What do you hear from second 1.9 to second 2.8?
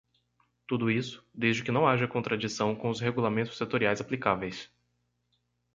contradição